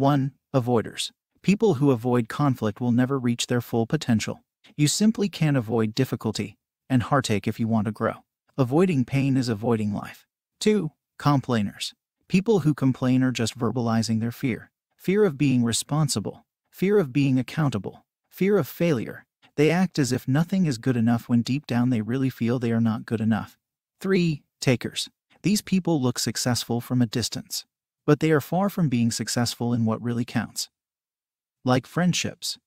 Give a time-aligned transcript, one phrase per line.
[0.00, 0.32] 1.
[0.56, 1.10] Avoiders.
[1.42, 4.42] People who avoid conflict will never reach their full potential.
[4.74, 6.56] You simply can't avoid difficulty
[6.88, 8.14] and heartache if you want to grow.
[8.56, 10.26] Avoiding pain is avoiding life.
[10.60, 10.90] 2.
[11.18, 11.92] Complainers.
[12.28, 14.70] People who complain are just verbalizing their fear.
[14.96, 19.26] Fear of being responsible, fear of being accountable, fear of failure.
[19.56, 22.72] They act as if nothing is good enough when deep down they really feel they
[22.72, 23.58] are not good enough.
[24.00, 24.42] 3.
[24.62, 25.10] Takers.
[25.42, 27.66] These people look successful from a distance,
[28.10, 30.68] but they are far from being successful in what really counts.
[31.64, 32.58] Like friendships,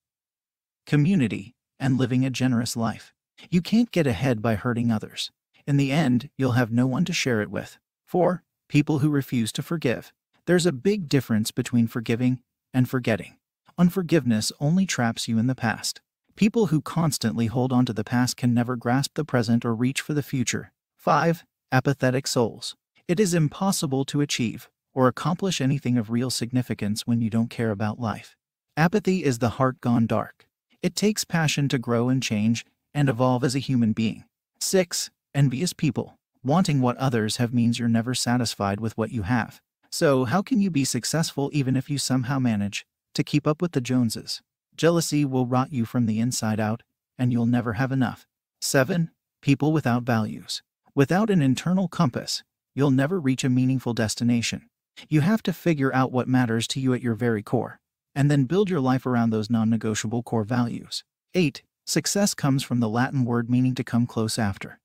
[0.86, 3.12] community, and living a generous life.
[3.50, 5.30] You can't get ahead by hurting others.
[5.66, 7.76] In the end, you'll have no one to share it with.
[8.06, 8.42] 4.
[8.70, 10.14] People who refuse to forgive.
[10.46, 12.38] There's a big difference between forgiving
[12.72, 13.36] and forgetting.
[13.76, 16.00] Unforgiveness only traps you in the past.
[16.36, 20.00] People who constantly hold on to the past can never grasp the present or reach
[20.00, 20.72] for the future.
[20.96, 21.44] 5.
[21.70, 22.76] Apathetic souls.
[23.06, 27.70] It is impossible to achieve or accomplish anything of real significance when you don't care
[27.70, 28.36] about life.
[28.76, 30.46] Apathy is the heart gone dark.
[30.82, 32.64] It takes passion to grow and change
[32.94, 34.24] and evolve as a human being.
[34.60, 35.10] 6.
[35.34, 36.16] Envious people.
[36.42, 39.60] Wanting what others have means you're never satisfied with what you have.
[39.90, 43.72] So, how can you be successful even if you somehow manage to keep up with
[43.72, 44.42] the Joneses?
[44.76, 46.82] Jealousy will rot you from the inside out,
[47.18, 48.26] and you'll never have enough.
[48.60, 49.10] 7.
[49.40, 50.62] People without values.
[50.94, 52.42] Without an internal compass,
[52.74, 54.68] you'll never reach a meaningful destination.
[55.08, 57.80] You have to figure out what matters to you at your very core,
[58.14, 61.04] and then build your life around those non negotiable core values.
[61.34, 61.62] 8.
[61.86, 64.78] Success comes from the Latin word meaning to come close after.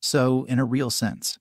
[0.00, 1.38] So, in a real sense,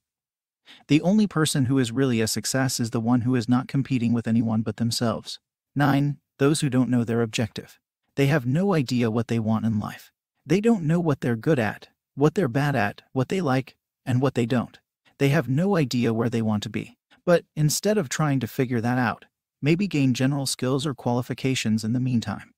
[0.87, 4.13] the only person who is really a success is the one who is not competing
[4.13, 5.39] with anyone but themselves.
[5.75, 6.17] 9.
[6.37, 7.79] Those who don't know their objective.
[8.15, 10.11] They have no idea what they want in life.
[10.45, 14.21] They don't know what they're good at, what they're bad at, what they like, and
[14.21, 14.79] what they don't.
[15.17, 16.98] They have no idea where they want to be.
[17.29, 19.25] But instead of trying to figure that out,
[19.61, 22.55] maybe gain general skills or qualifications in the meantime.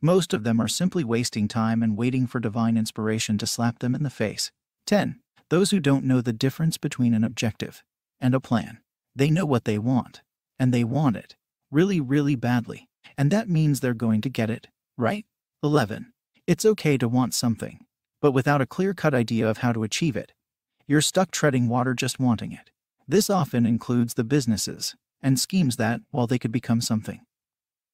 [0.00, 3.96] Most of them are simply wasting time and waiting for divine inspiration to slap them
[3.96, 4.52] in the face.
[4.86, 5.18] 10.
[5.50, 7.82] Those who don't know the difference between an objective
[8.20, 8.78] and a plan.
[9.16, 10.22] They know what they want,
[10.60, 11.34] and they want it
[11.72, 12.88] really, really badly,
[13.18, 15.26] and that means they're going to get it, right?
[15.64, 16.12] 11.
[16.46, 17.80] It's okay to want something,
[18.20, 20.32] but without a clear cut idea of how to achieve it,
[20.86, 22.70] you're stuck treading water just wanting it.
[23.08, 27.20] This often includes the businesses and schemes that, while they could become something,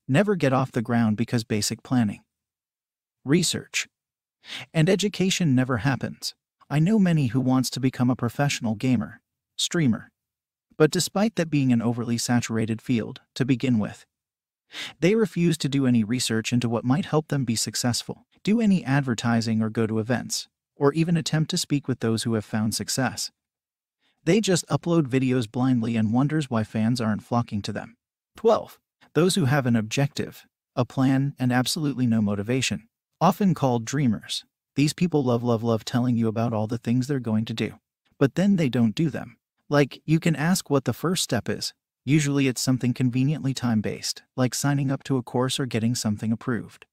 [0.06, 2.20] never get off the ground because basic planning,
[3.24, 3.88] research,
[4.72, 6.34] and education never happens.
[6.70, 9.20] I know many who wants to become a professional gamer,
[9.56, 10.10] streamer,
[10.76, 14.04] but despite that being an overly saturated field to begin with,
[15.00, 18.84] they refuse to do any research into what might help them be successful, do any
[18.84, 22.74] advertising or go to events, or even attempt to speak with those who have found
[22.74, 23.30] success.
[24.28, 27.96] They just upload videos blindly and wonders why fans aren't flocking to them.
[28.36, 28.78] 12.
[29.14, 30.44] Those who have an objective,
[30.76, 32.88] a plan, and absolutely no motivation,
[33.22, 34.44] often called dreamers.
[34.76, 37.78] These people love, love, love telling you about all the things they're going to do.
[38.18, 39.38] But then they don't do them.
[39.70, 41.72] Like, you can ask what the first step is.
[42.04, 46.32] Usually it's something conveniently time based, like signing up to a course or getting something
[46.32, 46.84] approved.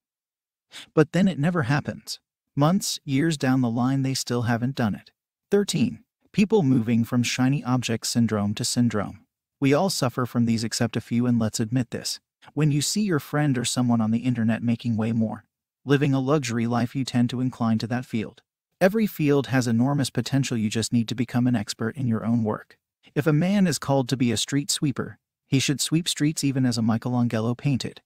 [0.94, 2.22] But then it never happens.
[2.56, 5.12] Months, years down the line, they still haven't done it.
[5.52, 6.05] 13.
[6.36, 9.22] People moving from shiny object syndrome to syndrome.
[9.62, 12.20] We all suffer from these except a few, and let's admit this.
[12.54, 15.46] When you see your friend or someone on the internet making way more,
[15.86, 18.42] living a luxury life, you tend to incline to that field.
[18.82, 22.44] Every field has enormous potential, you just need to become an expert in your own
[22.44, 22.78] work.
[23.16, 25.18] If a man is called to be a street sweeper,
[25.48, 28.02] he should sweep streets even as a Michelangelo painted.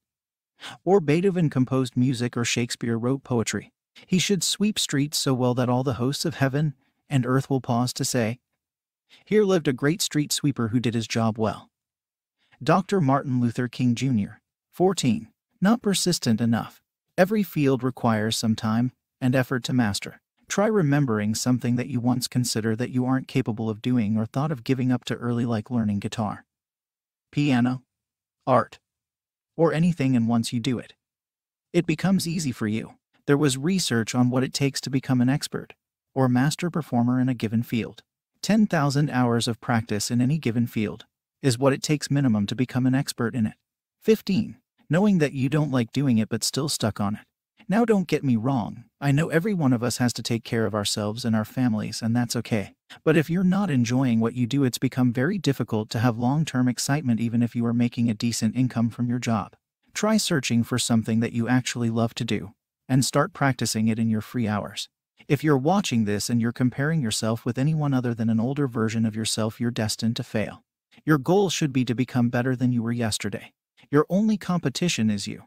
[0.85, 3.71] Or Beethoven composed music or Shakespeare wrote poetry.
[4.05, 6.75] He should sweep streets so well that all the hosts of heaven
[7.09, 8.39] and earth will pause to say,
[9.25, 11.69] here lived a great street sweeper who did his job well.
[12.61, 13.01] Dr.
[13.01, 14.37] Martin Luther King Jr.
[14.71, 15.29] 14.
[15.61, 16.81] Not persistent enough.
[17.17, 20.21] Every field requires some time and effort to master.
[20.47, 24.51] Try remembering something that you once considered that you aren't capable of doing or thought
[24.51, 26.45] of giving up to early, like learning guitar,
[27.31, 27.83] piano,
[28.47, 28.79] art,
[29.55, 30.95] or anything, and once you do it,
[31.71, 32.95] it becomes easy for you.
[33.27, 35.75] There was research on what it takes to become an expert
[36.13, 38.03] or master performer in a given field.
[38.41, 41.05] 10,000 hours of practice in any given field
[41.41, 43.55] is what it takes minimum to become an expert in it.
[44.01, 44.57] 15.
[44.89, 47.21] Knowing that you don't like doing it but still stuck on it.
[47.71, 50.65] Now, don't get me wrong, I know every one of us has to take care
[50.65, 52.73] of ourselves and our families, and that's okay.
[53.03, 56.45] But if you're not enjoying what you do, it's become very difficult to have long
[56.45, 59.55] term excitement even if you are making a decent income from your job.
[59.93, 62.53] Try searching for something that you actually love to do
[62.87, 64.89] and start practicing it in your free hours.
[65.27, 69.05] If you're watching this and you're comparing yourself with anyone other than an older version
[69.05, 70.63] of yourself, you're destined to fail.
[71.05, 73.53] Your goal should be to become better than you were yesterday.
[73.91, 75.43] Your only competition is you.